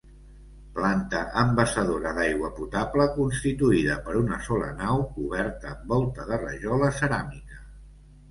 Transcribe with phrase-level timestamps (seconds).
[0.77, 7.63] Planta envasadora d'aigua potable constituïda per una sola nau coberta amb volta de rajola ceràmica.